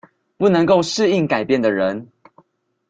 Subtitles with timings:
[0.35, 2.09] 不能夠適應改變的人